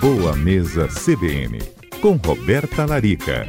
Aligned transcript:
Boa 0.00 0.34
Mesa 0.34 0.88
CBN, 0.88 1.58
com 2.00 2.12
Roberta 2.12 2.86
Larica. 2.86 3.46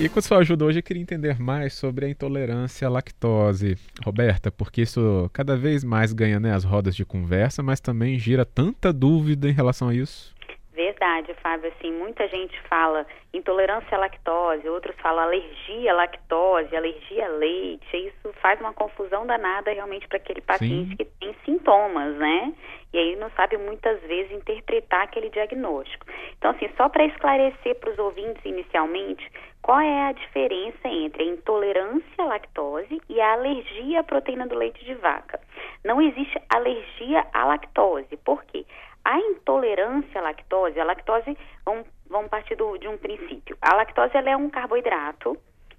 E 0.00 0.08
com 0.08 0.20
sua 0.20 0.38
ajuda 0.38 0.64
hoje 0.64 0.80
eu 0.80 0.82
queria 0.82 1.00
entender 1.00 1.38
mais 1.38 1.72
sobre 1.72 2.06
a 2.06 2.08
intolerância 2.10 2.88
à 2.88 2.90
lactose. 2.90 3.78
Roberta, 4.04 4.50
porque 4.50 4.82
isso 4.82 5.30
cada 5.32 5.56
vez 5.56 5.84
mais 5.84 6.12
ganha 6.12 6.40
né, 6.40 6.52
as 6.52 6.64
rodas 6.64 6.96
de 6.96 7.04
conversa, 7.04 7.62
mas 7.62 7.78
também 7.78 8.18
gira 8.18 8.44
tanta 8.44 8.92
dúvida 8.92 9.48
em 9.48 9.52
relação 9.52 9.88
a 9.88 9.94
isso. 9.94 10.34
Verdade, 10.76 11.32
Fábio. 11.42 11.72
Assim, 11.74 11.90
muita 11.90 12.28
gente 12.28 12.60
fala 12.68 13.06
intolerância 13.32 13.96
à 13.96 13.98
lactose, 13.98 14.68
outros 14.68 14.94
falam 15.00 15.24
alergia 15.24 15.90
à 15.90 15.94
lactose, 15.94 16.76
alergia 16.76 17.24
a 17.24 17.30
leite. 17.30 17.96
Isso 17.96 18.30
faz 18.42 18.60
uma 18.60 18.74
confusão 18.74 19.26
danada 19.26 19.72
realmente 19.72 20.06
para 20.06 20.18
aquele 20.18 20.42
paciente 20.42 20.90
Sim. 20.90 20.96
que 20.96 21.04
tem 21.06 21.34
sintomas, 21.46 22.14
né? 22.16 22.52
E 22.92 22.98
aí 22.98 23.16
não 23.16 23.30
sabe 23.30 23.56
muitas 23.56 23.98
vezes 24.02 24.30
interpretar 24.32 25.04
aquele 25.04 25.30
diagnóstico. 25.30 26.04
Então, 26.36 26.50
assim, 26.50 26.68
só 26.76 26.90
para 26.90 27.06
esclarecer 27.06 27.74
para 27.76 27.90
os 27.90 27.98
ouvintes 27.98 28.44
inicialmente, 28.44 29.26
qual 29.62 29.80
é 29.80 30.08
a 30.08 30.12
diferença 30.12 30.88
entre 30.88 31.22
a 31.22 31.26
intolerância 31.26 32.04
à 32.18 32.24
lactose 32.24 33.00
e 33.08 33.18
a 33.18 33.32
alergia 33.32 34.00
à 34.00 34.04
proteína 34.04 34.46
do 34.46 34.54
leite 34.54 34.84
de 34.84 34.94
vaca? 34.94 35.40
Não 35.86 36.02
existe 36.02 36.36
alergia 36.52 37.24
à 37.32 37.44
lactose. 37.44 38.16
Por 38.16 38.44
quê? 38.44 38.66
A 39.04 39.20
intolerância 39.20 40.20
à 40.20 40.24
lactose, 40.24 40.80
a 40.80 40.84
lactose, 40.84 41.38
vamos, 41.64 41.86
vamos 42.10 42.28
partir 42.28 42.56
do, 42.56 42.76
de 42.76 42.88
um 42.88 42.98
princípio. 42.98 43.56
A 43.62 43.72
lactose 43.76 44.16
ela 44.16 44.30
é 44.30 44.36
um 44.36 44.50
carboidrato 44.50 45.38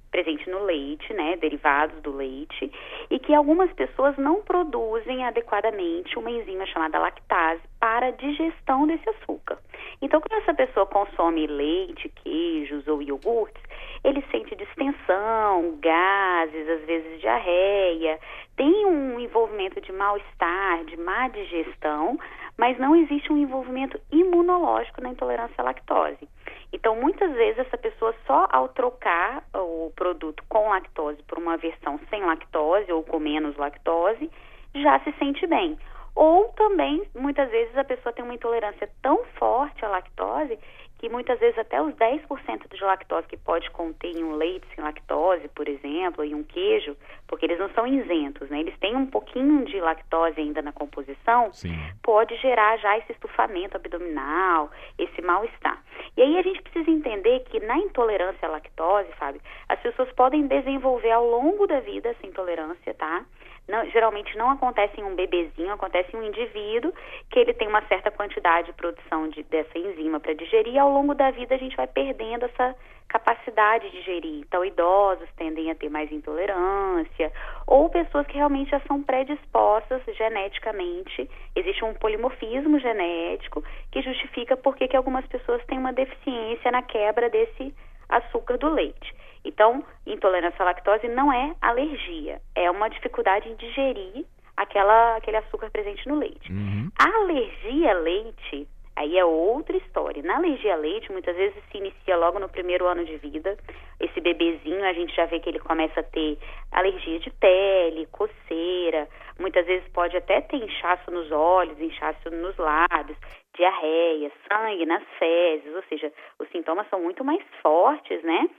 presente 0.09 0.49
no 0.49 0.63
leite, 0.63 1.13
né, 1.13 1.35
derivados 1.35 2.01
do 2.01 2.15
leite, 2.15 2.71
e 3.09 3.19
que 3.19 3.33
algumas 3.33 3.71
pessoas 3.73 4.15
não 4.17 4.41
produzem 4.41 5.25
adequadamente 5.25 6.17
uma 6.17 6.31
enzima 6.31 6.65
chamada 6.65 6.97
lactase 6.97 7.61
para 7.77 8.11
digestão 8.11 8.87
desse 8.87 9.09
açúcar. 9.09 9.59
Então, 10.01 10.21
quando 10.21 10.41
essa 10.41 10.53
pessoa 10.53 10.85
consome 10.85 11.45
leite, 11.47 12.09
queijos 12.23 12.87
ou 12.87 13.01
iogurtes, 13.01 13.61
ele 14.03 14.23
sente 14.31 14.55
distensão, 14.55 15.77
gases, 15.81 16.69
às 16.69 16.81
vezes 16.85 17.19
diarreia, 17.19 18.17
tem 18.57 18.87
um 18.87 19.19
envolvimento 19.19 19.79
de 19.79 19.93
mal-estar, 19.93 20.83
de 20.85 20.97
má 20.97 21.27
digestão, 21.29 22.19
mas 22.57 22.77
não 22.79 22.95
existe 22.95 23.31
um 23.31 23.37
envolvimento 23.37 24.01
imunológico 24.11 24.99
na 24.99 25.09
intolerância 25.09 25.55
à 25.59 25.63
lactose. 25.63 26.27
Então, 26.73 26.95
muitas 26.95 27.31
vezes, 27.33 27.59
essa 27.59 27.77
pessoa 27.77 28.13
só 28.25 28.47
ao 28.51 28.67
trocar 28.69 29.43
o 29.53 29.91
produto 29.95 30.43
com 30.49 30.69
lactose 30.69 31.21
por 31.23 31.37
uma 31.37 31.55
versão 31.55 31.99
sem 32.09 32.25
lactose 32.25 32.91
ou 32.91 33.03
com 33.03 33.19
menos 33.19 33.55
lactose, 33.55 34.29
já 34.73 34.99
se 35.01 35.13
sente 35.13 35.45
bem. 35.45 35.77
Ou 36.15 36.45
também, 36.49 37.03
muitas 37.13 37.49
vezes, 37.51 37.77
a 37.77 37.83
pessoa 37.83 38.11
tem 38.11 38.25
uma 38.25 38.33
intolerância 38.33 38.89
tão 39.03 39.23
forte 39.37 39.85
à 39.85 39.87
lactose 39.87 40.57
que 40.97 41.09
muitas 41.09 41.39
vezes 41.39 41.57
até 41.57 41.81
os 41.81 41.93
10% 41.95 42.73
de 42.73 42.83
lactose 42.83 43.27
que 43.27 43.37
pode 43.37 43.69
conter 43.71 44.15
em 44.15 44.23
um 44.23 44.35
leite 44.35 44.65
sem 44.73 44.83
lactose, 44.83 45.47
por 45.49 45.67
exemplo, 45.67 46.23
em 46.23 46.33
um 46.33 46.43
queijo, 46.43 46.97
porque 47.27 47.45
eles 47.45 47.59
não 47.59 47.69
são 47.69 47.85
isentos, 47.85 48.49
né? 48.49 48.59
Eles 48.59 48.77
têm 48.79 48.95
um 48.95 49.05
pouquinho 49.05 49.65
de 49.65 49.79
lactose 49.79 50.39
ainda 50.39 50.61
na 50.61 50.71
composição, 50.71 51.53
Sim. 51.53 51.77
pode 52.01 52.35
gerar 52.37 52.77
já 52.77 52.97
esse 52.97 53.11
estufamento 53.11 53.77
abdominal, 53.77 54.71
esse 54.97 55.21
mal-estar. 55.21 55.83
E 56.15 56.21
aí 56.21 56.37
a 56.37 56.41
gente 56.41 56.61
precisa 56.63 56.89
entender 56.89 57.41
que 57.41 57.59
na 57.59 57.77
intolerância 57.77 58.47
à 58.47 58.51
lactose, 58.51 59.11
Fábio, 59.19 59.41
as 59.69 59.79
pessoas 59.79 60.11
podem 60.13 60.47
desenvolver 60.47 61.11
ao 61.11 61.25
longo 61.25 61.67
da 61.67 61.79
vida 61.79 62.09
essa 62.09 62.25
intolerância, 62.25 62.93
tá? 62.95 63.23
Não, 63.67 63.85
geralmente 63.89 64.37
não 64.37 64.49
acontece 64.49 64.99
em 64.99 65.03
um 65.03 65.15
bebezinho, 65.15 65.73
acontece 65.73 66.15
em 66.15 66.19
um 66.19 66.23
indivíduo 66.23 66.93
que 67.29 67.37
ele 67.37 67.53
tem 67.53 67.67
uma 67.67 67.81
certa 67.87 68.09
quantidade 68.09 68.67
de 68.67 68.73
produção 68.73 69.27
de, 69.27 69.43
dessa 69.43 69.77
enzima 69.77 70.19
para 70.19 70.33
digerir 70.33 70.73
e 70.73 70.79
ao 70.79 70.89
longo 70.89 71.13
da 71.13 71.31
vida 71.31 71.55
a 71.55 71.57
gente 71.57 71.75
vai 71.75 71.87
perdendo 71.87 72.45
essa 72.45 72.75
capacidade 73.09 73.89
de 73.89 73.97
digerir. 73.97 74.39
Então, 74.39 74.63
idosos 74.63 75.27
tendem 75.37 75.71
a 75.71 75.75
ter 75.75 75.89
mais 75.89 76.11
intolerância 76.11 77.31
ou 77.65 77.89
pessoas 77.89 78.25
que 78.27 78.37
realmente 78.37 78.71
já 78.71 78.79
são 78.81 79.03
predispostas 79.03 80.01
geneticamente. 80.15 81.29
Existe 81.55 81.83
um 81.83 81.93
polimorfismo 81.93 82.79
genético 82.79 83.63
que 83.91 84.01
justifica 84.01 84.55
por 84.55 84.75
que 84.75 84.95
algumas 84.95 85.25
pessoas 85.27 85.63
têm 85.65 85.77
uma 85.77 85.93
deficiência 85.93 86.71
na 86.71 86.81
quebra 86.81 87.29
desse 87.29 87.73
açúcar 88.09 88.57
do 88.57 88.69
leite. 88.69 89.13
Então, 89.47 89.83
intolerância 90.05 90.61
à 90.61 90.65
lactose 90.65 91.07
não 91.07 91.31
é 91.31 91.55
alergia, 91.61 92.41
é 92.53 92.69
uma 92.69 92.89
dificuldade 92.89 93.47
em 93.47 93.55
digerir 93.55 94.25
aquela, 94.57 95.15
aquele 95.15 95.37
açúcar 95.37 95.71
presente 95.71 96.07
no 96.07 96.15
leite. 96.15 96.51
Uhum. 96.51 96.89
A 96.99 97.19
alergia 97.21 97.91
a 97.91 97.99
leite, 97.99 98.67
aí 98.95 99.17
é 99.17 99.23
outra 99.23 99.77
história. 99.77 100.21
Na 100.21 100.35
alergia 100.35 100.73
a 100.73 100.77
leite, 100.77 101.11
muitas 101.11 101.35
vezes 101.35 101.55
se 101.71 101.77
inicia 101.77 102.17
logo 102.17 102.39
no 102.39 102.49
primeiro 102.49 102.85
ano 102.87 103.05
de 103.05 103.15
vida. 103.17 103.57
Esse 104.01 104.19
bebezinho, 104.19 104.83
a 104.83 104.91
gente 104.91 105.15
já 105.15 105.25
vê 105.25 105.39
que 105.39 105.47
ele 105.49 105.59
começa 105.59 106.01
a 106.01 106.03
ter 106.03 106.37
alergia 106.71 107.19
de 107.19 107.29
pele, 107.29 108.05
coceira, 108.07 109.07
muitas 109.39 109.65
vezes 109.65 109.87
pode 109.93 110.17
até 110.17 110.41
ter 110.41 110.57
inchaço 110.57 111.09
nos 111.09 111.31
olhos, 111.31 111.79
inchaço 111.79 112.29
nos 112.31 112.57
lábios, 112.57 113.17
diarreia, 113.55 114.29
sangue 114.51 114.85
nas 114.85 115.03
fezes, 115.17 115.73
ou 115.73 115.83
seja, 115.83 116.11
os 116.37 116.49
sintomas 116.49 116.87
são 116.89 117.01
muito 117.01 117.23
mais 117.23 117.41
fortes, 117.61 118.21
né? 118.23 118.49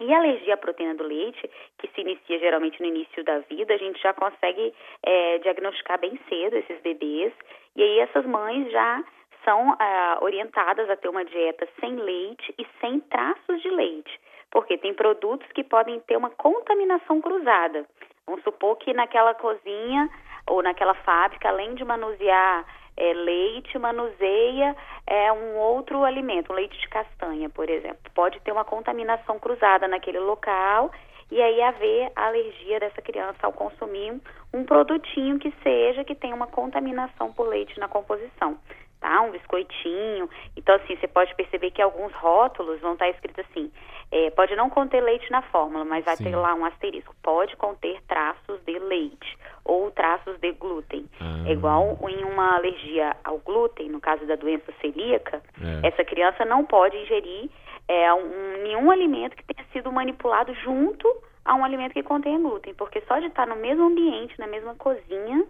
E 0.00 0.12
a 0.12 0.18
alergia 0.18 0.54
à 0.54 0.56
proteína 0.56 0.94
do 0.94 1.04
leite, 1.04 1.48
que 1.78 1.88
se 1.88 2.00
inicia 2.00 2.38
geralmente 2.38 2.80
no 2.80 2.88
início 2.88 3.22
da 3.22 3.38
vida, 3.40 3.74
a 3.74 3.78
gente 3.78 4.00
já 4.02 4.12
consegue 4.12 4.74
é, 5.04 5.38
diagnosticar 5.38 6.00
bem 6.00 6.18
cedo 6.28 6.56
esses 6.56 6.80
bebês. 6.82 7.32
E 7.76 7.82
aí 7.82 8.00
essas 8.00 8.26
mães 8.26 8.70
já 8.72 9.04
são 9.44 9.76
ah, 9.78 10.18
orientadas 10.20 10.88
a 10.90 10.96
ter 10.96 11.08
uma 11.08 11.24
dieta 11.24 11.68
sem 11.78 11.94
leite 11.96 12.54
e 12.58 12.66
sem 12.80 12.98
traços 13.00 13.62
de 13.62 13.68
leite, 13.70 14.20
porque 14.50 14.78
tem 14.78 14.94
produtos 14.94 15.46
que 15.52 15.62
podem 15.62 16.00
ter 16.00 16.16
uma 16.16 16.30
contaminação 16.30 17.20
cruzada. 17.20 17.86
Vamos 18.26 18.42
supor 18.42 18.76
que 18.76 18.92
naquela 18.94 19.34
cozinha 19.34 20.08
ou 20.46 20.62
naquela 20.62 20.94
fábrica, 20.94 21.48
além 21.48 21.74
de 21.74 21.84
manusear 21.84 22.64
é, 22.96 23.12
leite 23.12 23.78
manuseia 23.78 24.76
é, 25.06 25.32
um 25.32 25.56
outro 25.56 26.04
alimento, 26.04 26.52
um 26.52 26.56
leite 26.56 26.78
de 26.78 26.88
castanha, 26.88 27.48
por 27.50 27.68
exemplo. 27.68 28.10
Pode 28.14 28.40
ter 28.40 28.52
uma 28.52 28.64
contaminação 28.64 29.38
cruzada 29.38 29.88
naquele 29.88 30.18
local 30.20 30.90
e 31.30 31.40
aí 31.40 31.62
haver 31.62 32.12
a 32.14 32.26
alergia 32.26 32.78
dessa 32.78 33.02
criança 33.02 33.38
ao 33.42 33.52
consumir 33.52 34.20
um 34.52 34.64
produtinho 34.64 35.38
que 35.38 35.52
seja 35.62 36.04
que 36.04 36.14
tenha 36.14 36.34
uma 36.34 36.46
contaminação 36.46 37.32
por 37.32 37.48
leite 37.48 37.78
na 37.80 37.88
composição. 37.88 38.56
Tá? 39.04 39.20
Um 39.20 39.32
biscoitinho. 39.32 40.30
Então, 40.56 40.74
assim, 40.76 40.96
você 40.96 41.06
pode 41.06 41.34
perceber 41.34 41.70
que 41.72 41.82
alguns 41.82 42.10
rótulos 42.14 42.80
vão 42.80 42.94
estar 42.94 43.06
escritos 43.10 43.44
assim: 43.44 43.70
é, 44.10 44.30
pode 44.30 44.56
não 44.56 44.70
conter 44.70 45.02
leite 45.02 45.30
na 45.30 45.42
fórmula, 45.42 45.84
mas 45.84 46.06
vai 46.06 46.16
Sim. 46.16 46.24
ter 46.24 46.36
lá 46.36 46.54
um 46.54 46.64
asterisco. 46.64 47.14
Pode 47.22 47.54
conter 47.56 48.00
traços 48.08 48.58
de 48.64 48.78
leite 48.78 49.38
ou 49.62 49.90
traços 49.90 50.38
de 50.38 50.52
glúten. 50.52 51.06
Ah. 51.20 51.46
É 51.46 51.52
igual 51.52 51.98
em 52.08 52.24
uma 52.24 52.56
alergia 52.56 53.14
ao 53.22 53.36
glúten, 53.40 53.90
no 53.90 54.00
caso 54.00 54.24
da 54.24 54.36
doença 54.36 54.72
celíaca, 54.80 55.42
é. 55.60 55.86
essa 55.86 56.02
criança 56.02 56.46
não 56.46 56.64
pode 56.64 56.96
ingerir 56.96 57.50
é, 57.86 58.10
um, 58.14 58.62
nenhum 58.62 58.90
alimento 58.90 59.36
que 59.36 59.44
tenha 59.44 59.68
sido 59.70 59.92
manipulado 59.92 60.54
junto 60.54 61.06
a 61.44 61.54
um 61.54 61.62
alimento 61.62 61.92
que 61.92 62.02
contém 62.02 62.40
glúten, 62.40 62.72
porque 62.72 63.02
só 63.02 63.18
de 63.18 63.26
estar 63.26 63.46
no 63.46 63.56
mesmo 63.56 63.84
ambiente, 63.84 64.40
na 64.40 64.46
mesma 64.46 64.74
cozinha, 64.76 65.44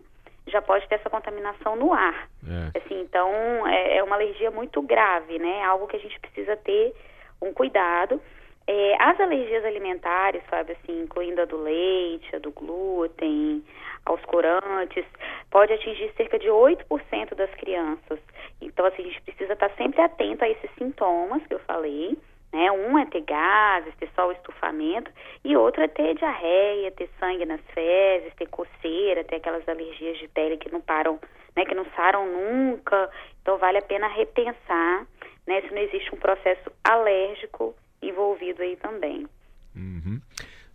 já 0.47 0.60
pode 0.60 0.87
ter 0.88 0.97
essa 0.97 1.10
contaminação 1.10 1.77
no 1.77 1.93
ar. 1.93 2.28
É. 2.47 2.78
Assim, 2.78 3.00
então, 3.00 3.66
é, 3.66 3.99
é 3.99 4.03
uma 4.03 4.16
alergia 4.16 4.50
muito 4.50 4.82
grave, 4.82 5.38
né? 5.38 5.62
Algo 5.65 5.87
que 5.87 5.97
a 5.97 6.00
gente 6.00 6.19
precisa 6.21 6.56
ter 6.56 6.94
um 7.41 7.53
cuidado. 7.53 8.21
É, 8.66 8.97
as 9.03 9.21
alergias 9.21 9.65
alimentares, 9.65 10.43
sabe, 10.49 10.72
assim, 10.72 11.03
incluindo 11.03 11.41
a 11.41 11.44
do 11.44 11.59
leite, 11.59 12.34
a 12.34 12.38
do 12.38 12.50
glúten, 12.50 13.62
aos 14.06 14.23
corantes, 14.25 15.05
pode 15.50 15.73
atingir 15.73 16.12
cerca 16.17 16.38
de 16.38 16.49
8% 16.49 17.35
das 17.35 17.50
crianças. 17.56 18.19
Então, 18.61 18.87
assim, 18.87 19.02
a 19.02 19.06
gente 19.06 19.23
precisa 19.23 19.52
estar 19.52 19.70
sempre 19.76 20.00
atento 20.00 20.44
a 20.44 20.49
esses 20.49 20.70
sintomas 20.79 21.47
que 21.47 21.55
eu 21.55 21.58
falei, 21.61 22.17
né? 22.55 22.71
Um 22.71 22.97
é 22.97 23.05
ter 23.05 23.23
gases, 23.23 23.93
ter 23.97 24.09
só 24.15 24.29
o 24.29 24.33
estufamento, 24.33 25.11
e 25.45 25.56
outro 25.56 25.83
é 25.83 25.89
ter 25.89 26.15
diarreia, 26.15 26.93
ter 26.93 27.11
sangue 27.19 27.45
nas 27.45 27.61
fezes, 27.75 28.33
ter 28.37 28.47
coceira, 28.47 29.25
ter 29.25 29.37
aquelas 29.37 29.69
alergias 29.69 30.17
de 30.19 30.29
pele 30.29 30.56
que 30.56 30.71
não 30.71 30.81
param, 30.81 31.19
né, 31.56 31.65
que 31.65 31.75
não 31.75 31.85
saram 31.97 32.25
nunca. 32.27 33.11
Então, 33.43 33.59
vale 33.59 33.79
a 33.79 33.83
pena 33.83 34.06
repensar, 34.06 35.05
né, 35.45 35.62
se 35.62 35.75
não 35.75 35.83
existe 35.83 36.15
um 36.15 36.19
processo 36.19 36.71
alérgico 36.85 37.75
envolvido 38.01 38.62
aí 38.62 38.77
também. 38.77 39.27
Uhum. 39.75 40.21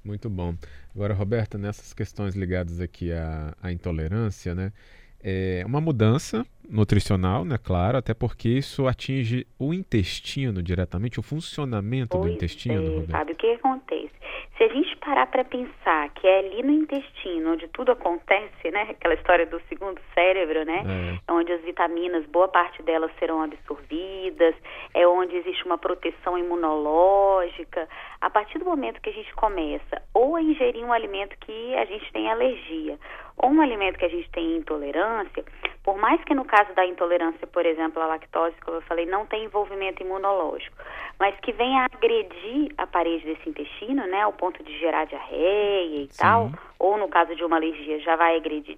Muito 0.03 0.29
bom. 0.29 0.55
Agora, 0.93 1.13
Roberta, 1.13 1.57
nessas 1.57 1.93
questões 1.93 2.35
ligadas 2.35 2.81
aqui 2.81 3.13
à, 3.13 3.53
à 3.63 3.71
intolerância, 3.71 4.53
né? 4.53 4.73
É 5.23 5.63
uma 5.65 5.81
mudança 5.81 6.45
nutricional, 6.69 7.43
né? 7.43 7.57
Claro, 7.57 7.97
até 7.97 8.13
porque 8.13 8.47
isso 8.47 8.87
atinge 8.87 9.45
o 9.57 9.73
intestino 9.73 10.61
diretamente, 10.61 11.19
o 11.19 11.23
funcionamento 11.23 12.17
pois 12.17 12.23
do 12.23 12.35
intestino. 12.35 13.03
É, 13.03 13.11
sabe 13.11 13.31
o 13.33 13.35
que 13.35 13.51
acontece? 13.53 14.11
Se 14.57 14.63
a 14.65 14.67
gente 14.67 14.95
parar 14.97 15.25
para 15.27 15.43
pensar 15.43 16.09
que 16.09 16.27
é 16.27 16.39
ali 16.39 16.61
no 16.61 16.71
intestino 16.71 17.53
onde 17.53 17.67
tudo 17.69 17.91
acontece, 17.91 18.69
né? 18.71 18.87
Aquela 18.89 19.13
história 19.13 19.45
do 19.45 19.59
segundo 19.69 19.99
cérebro, 20.13 20.65
né? 20.65 20.83
É. 21.27 21.31
Onde 21.33 21.51
as 21.51 21.61
vitaminas, 21.61 22.25
boa 22.25 22.47
parte 22.47 22.83
delas 22.83 23.09
serão 23.17 23.41
absorvidas, 23.41 24.53
é 24.93 25.07
onde 25.07 25.35
existe 25.37 25.65
uma 25.65 25.77
proteção 25.77 26.37
imunológica. 26.37 27.87
A 28.19 28.29
partir 28.29 28.59
do 28.59 28.65
momento 28.65 29.01
que 29.01 29.09
a 29.09 29.13
gente 29.13 29.33
começa 29.33 30.01
ou 30.13 30.35
a 30.35 30.41
ingerir 30.41 30.83
um 30.83 30.91
alimento 30.91 31.37
que 31.39 31.75
a 31.75 31.85
gente 31.85 32.11
tem 32.11 32.29
alergia, 32.29 32.99
ou 33.39 33.49
um 33.49 33.61
alimento 33.61 33.97
que 33.97 34.05
a 34.05 34.09
gente 34.09 34.29
tem 34.31 34.57
intolerância, 34.57 35.43
por 35.83 35.97
mais 35.97 36.21
que 36.23 36.35
no 36.35 36.45
caso 36.45 36.73
da 36.73 36.85
intolerância, 36.85 37.47
por 37.47 37.65
exemplo, 37.65 38.01
a 38.01 38.05
lactose, 38.05 38.55
como 38.61 38.77
eu 38.77 38.81
falei, 38.81 39.05
não 39.05 39.25
tem 39.25 39.45
envolvimento 39.45 40.03
imunológico, 40.03 40.75
mas 41.17 41.35
que 41.39 41.53
venha 41.53 41.85
agredir 41.85 42.71
a 42.77 42.85
parede 42.85 43.25
desse 43.25 43.49
intestino, 43.49 44.05
né, 44.07 44.21
ao 44.21 44.33
ponto 44.33 44.61
de 44.63 44.77
gerar 44.77 45.05
diarreia 45.05 46.03
e 46.03 46.07
Sim. 46.11 46.21
tal, 46.21 46.51
ou 46.77 46.97
no 46.97 47.07
caso 47.07 47.35
de 47.35 47.43
uma 47.43 47.55
alergia 47.55 47.99
já 47.99 48.15
vai 48.15 48.35
agredir 48.35 48.77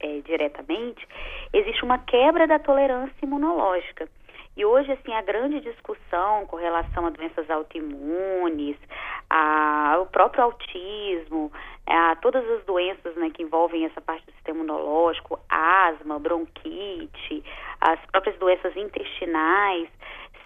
é, 0.00 0.20
diretamente, 0.20 1.06
existe 1.52 1.84
uma 1.84 1.98
quebra 1.98 2.46
da 2.46 2.58
tolerância 2.58 3.14
imunológica. 3.22 4.08
E 4.56 4.64
hoje, 4.64 4.90
assim, 4.92 5.12
a 5.12 5.20
grande 5.20 5.60
discussão 5.60 6.46
com 6.46 6.56
relação 6.56 7.06
a 7.06 7.10
doenças 7.10 7.48
autoimunes, 7.50 8.76
ao 9.28 10.06
próprio 10.06 10.44
autismo, 10.44 11.52
a 11.86 12.16
todas 12.16 12.48
as 12.50 12.64
doenças 12.64 13.14
né, 13.16 13.30
que 13.30 13.42
envolvem 13.42 13.84
essa 13.84 14.00
parte 14.00 14.24
do 14.24 14.32
sistema 14.32 14.58
imunológico, 14.58 15.38
asma, 15.48 16.18
bronquite, 16.18 17.44
as 17.80 18.00
próprias 18.06 18.38
doenças 18.38 18.74
intestinais, 18.76 19.88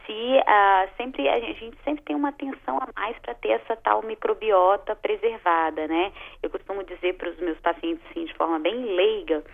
se 0.06 0.12
uh, 0.12 0.90
sempre 0.96 1.28
a 1.28 1.38
gente 1.38 1.76
sempre 1.84 2.02
tem 2.02 2.16
uma 2.16 2.30
atenção 2.30 2.78
a 2.78 2.88
mais 2.98 3.16
para 3.20 3.34
ter 3.34 3.50
essa 3.50 3.76
tal 3.76 4.02
microbiota 4.02 4.96
preservada, 4.96 5.86
né? 5.86 6.12
Eu 6.42 6.50
costumo 6.50 6.82
dizer 6.82 7.14
para 7.14 7.30
os 7.30 7.38
meus 7.38 7.58
pacientes 7.60 8.04
assim, 8.10 8.24
de 8.24 8.34
forma 8.34 8.58
bem 8.58 8.74
leiga 8.74 9.44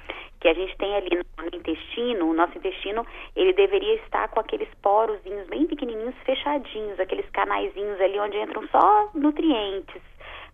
que 0.47 0.51
a 0.51 0.55
gente 0.55 0.77
tem 0.77 0.95
ali 0.95 1.09
no 1.17 1.59
intestino, 1.59 2.31
o 2.31 2.33
nosso 2.33 2.57
intestino, 2.57 3.05
ele 3.35 3.53
deveria 3.53 3.95
estar 3.97 4.29
com 4.29 4.39
aqueles 4.39 4.69
porozinhos 4.81 5.45
bem 5.49 5.67
pequenininhos 5.67 6.15
fechadinhos, 6.25 7.01
aqueles 7.01 7.29
canaizinhos 7.31 8.01
ali 8.01 8.17
onde 8.21 8.39
entram 8.39 8.65
só 8.69 9.11
nutrientes. 9.13 10.01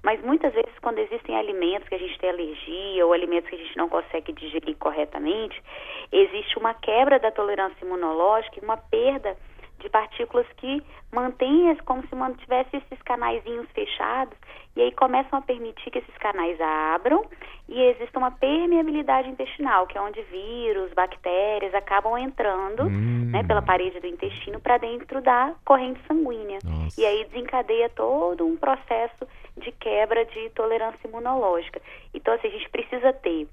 Mas 0.03 0.23
muitas 0.23 0.55
vezes, 0.55 0.73
quando 0.81 0.99
existem 0.99 1.37
alimentos 1.37 1.87
que 1.91 1.95
a 1.95 1.99
gente 1.99 2.19
tem 2.19 2.31
alergia 2.31 3.05
ou 3.05 3.13
alimentos 3.13 3.51
que 3.51 3.57
a 3.57 3.59
gente 3.59 3.77
não 3.77 3.91
consegue 3.91 4.33
digerir 4.33 4.77
corretamente, 4.79 5.63
existe 6.11 6.59
uma 6.59 6.73
quebra 6.73 7.19
da 7.19 7.31
tolerância 7.31 7.85
imunológica 7.85 8.59
e 8.59 8.65
uma 8.65 8.79
perda 8.79 9.37
de 9.83 9.91
partículas 9.91 10.47
que 10.57 10.83
mantêm 11.13 11.77
como 11.85 12.07
se 12.07 12.15
mantivesse 12.15 12.77
esses 12.77 13.03
canaizinhos 13.03 13.69
fechados 13.73 14.37
e 14.75 14.81
aí 14.81 14.93
começam 14.93 15.39
a 15.39 15.43
permitir 15.43 15.91
que 15.91 15.99
esses 15.99 16.17
canais 16.17 16.59
abram 16.61 17.25
e 17.69 17.79
exista 17.79 18.19
uma 18.19 18.31
permeabilidade 18.31 19.29
intestinal, 19.29 19.87
que 19.87 19.99
é 19.99 20.01
onde 20.01 20.23
vírus, 20.23 20.93
bactérias 20.95 21.75
acabam 21.75 22.17
entrando 22.17 22.85
hum. 22.85 23.31
né, 23.31 23.43
pela 23.45 23.61
parede 23.61 24.01
do 24.01 24.07
intestino 24.07 24.59
para 24.61 24.79
dentro 24.79 25.21
da 25.21 25.55
corrente 25.65 26.01
sanguínea. 26.07 26.59
Nossa. 26.65 27.01
E 27.01 27.05
aí 27.05 27.25
desencadeia 27.25 27.91
todo 27.91 28.47
um 28.47 28.57
processo 28.57 29.29
de 29.59 29.71
quebra 29.73 30.25
de 30.25 30.49
tolerância 30.51 31.07
imunológica. 31.07 31.81
Então, 32.15 32.33
assim, 32.33 32.49
a 32.49 32.51
gente 32.51 32.71
precisa 32.71 33.13
ter 33.13 33.47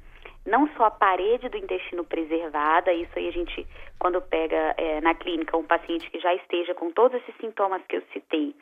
não 0.49 0.67
só 0.75 0.85
a 0.85 0.91
parede 0.91 1.47
do 1.47 1.57
intestino 1.57 2.03
preservada, 2.03 2.91
isso 2.91 3.11
aí 3.15 3.27
a 3.27 3.31
gente, 3.31 3.65
quando 3.99 4.21
pega 4.21 4.73
é, 4.77 4.99
na 5.01 5.13
clínica 5.13 5.55
um 5.55 5.63
paciente 5.63 6.09
que 6.09 6.19
já 6.19 6.33
esteja 6.33 6.73
com 6.73 6.91
todos 6.91 7.21
esses 7.21 7.35
sintomas 7.39 7.81
que 7.87 7.97
eu 7.97 8.03
citei, 8.11 8.55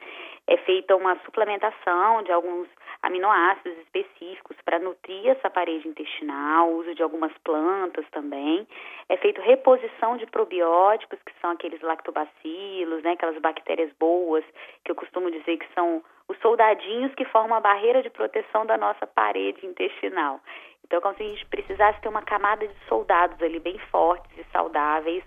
é 0.48 0.58
feita 0.58 0.96
uma 0.96 1.18
suplementação 1.26 2.22
de 2.24 2.32
alguns 2.32 2.68
aminoácidos 3.02 3.78
específicos 3.80 4.58
para 4.66 4.80
nutrir 4.80 5.28
essa 5.28 5.50
parede 5.50 5.88
intestinal, 5.88 6.72
uso 6.72 6.94
de 6.96 7.04
algumas 7.04 7.32
plantas 7.44 8.06
também. 8.12 8.68
É 9.08 9.18
feito 9.18 9.42
reposição 9.42 10.18
de 10.18 10.26
probióticos, 10.26 11.20
que 11.26 11.34
são 11.40 11.52
aqueles 11.52 11.82
lactobacilos, 11.82 13.04
né, 13.04 13.12
aquelas 13.12 13.40
bactérias 13.40 13.92
boas, 14.00 14.44
que 14.84 14.92
eu 14.92 14.96
costumo 14.96 15.32
dizer 15.32 15.58
que 15.58 15.74
são 15.74 16.04
os 16.28 16.38
soldadinhos 16.40 17.14
que 17.16 17.26
formam 17.26 17.58
a 17.58 17.62
barreira 17.62 18.02
de 18.02 18.10
proteção 18.10 18.66
da 18.66 18.78
nossa 18.78 19.08
parede 19.08 19.66
intestinal. 19.66 20.42
Então, 20.88 21.02
como 21.02 21.16
se 21.16 21.24
a 21.24 21.28
gente 21.28 21.46
precisasse 21.48 22.00
ter 22.02 22.08
uma 22.08 22.22
camada 22.22 22.66
de 22.66 22.74
soldados 22.88 23.42
ali 23.42 23.60
bem 23.60 23.78
fortes 23.92 24.32
e 24.38 24.46
saudáveis 24.52 25.24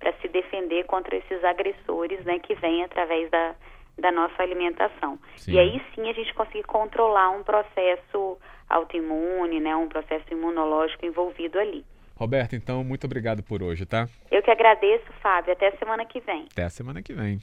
para 0.00 0.12
se 0.14 0.28
defender 0.28 0.84
contra 0.86 1.14
esses 1.16 1.44
agressores, 1.44 2.24
né, 2.24 2.38
que 2.38 2.54
vêm 2.54 2.82
através 2.82 3.30
da, 3.30 3.54
da 3.98 4.10
nossa 4.10 4.42
alimentação. 4.42 5.18
Sim. 5.36 5.52
E 5.52 5.58
aí 5.58 5.82
sim 5.94 6.08
a 6.08 6.12
gente 6.14 6.32
conseguir 6.34 6.64
controlar 6.64 7.30
um 7.30 7.44
processo 7.44 8.38
autoimune, 8.68 9.60
né, 9.60 9.76
um 9.76 9.88
processo 9.88 10.24
imunológico 10.32 11.04
envolvido 11.04 11.58
ali. 11.58 11.84
Roberto, 12.16 12.56
então, 12.56 12.82
muito 12.82 13.04
obrigado 13.04 13.42
por 13.42 13.62
hoje, 13.62 13.84
tá? 13.84 14.06
Eu 14.30 14.42
que 14.42 14.50
agradeço, 14.50 15.12
Fábio. 15.20 15.52
Até 15.52 15.68
a 15.68 15.76
semana 15.76 16.04
que 16.06 16.20
vem. 16.20 16.46
Até 16.52 16.64
a 16.64 16.70
semana 16.70 17.02
que 17.02 17.12
vem. 17.12 17.38